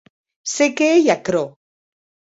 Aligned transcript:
Se 0.53 0.67
qué 0.79 0.87
ei 0.95 1.05
aquerò? 1.17 1.45